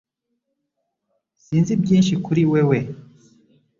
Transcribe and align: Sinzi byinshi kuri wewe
Sinzi 1.43 1.73
byinshi 1.81 2.13
kuri 2.25 2.43
wewe 2.51 2.77